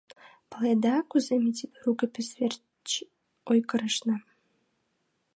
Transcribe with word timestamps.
Паледа, 0.49 0.95
кузе 1.09 1.35
ме 1.43 1.49
тиде 1.57 1.77
рукопись 1.83 2.33
верч 2.37 2.89
ойгырышна! 3.49 4.15